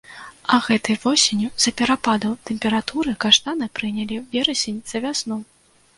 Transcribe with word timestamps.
А 0.55 0.57
гэтай 0.67 0.95
восенню, 1.03 1.49
з-за 1.51 1.73
перападаў 1.83 2.33
тэмпературы, 2.51 3.15
каштаны 3.27 3.69
прынялі 3.81 4.19
верасень 4.37 4.85
за 4.95 5.03
вясну. 5.05 5.43